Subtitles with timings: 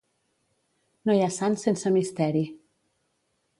[1.09, 2.45] No hi ha sant sense misteri.